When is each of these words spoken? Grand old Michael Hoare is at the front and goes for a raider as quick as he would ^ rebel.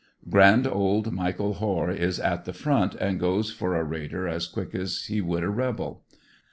Grand 0.31 0.65
old 0.65 1.11
Michael 1.11 1.53
Hoare 1.53 1.91
is 1.91 2.19
at 2.19 2.45
the 2.45 2.53
front 2.53 2.95
and 2.95 3.19
goes 3.19 3.51
for 3.51 3.75
a 3.75 3.83
raider 3.83 4.27
as 4.27 4.47
quick 4.47 4.73
as 4.73 5.05
he 5.05 5.21
would 5.21 5.43
^ 5.43 5.55
rebel. 5.55 6.01